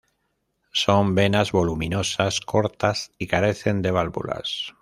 [0.73, 4.73] Son venas voluminosas, cortas y carecen de válvulas.